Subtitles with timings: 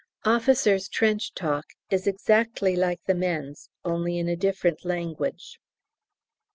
[0.25, 5.59] Officers' "trench talk" is exactly like the men's, only in a different language.